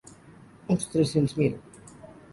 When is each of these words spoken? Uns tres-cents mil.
Uns 0.75 0.89
tres-cents 0.95 1.37
mil. 1.43 1.57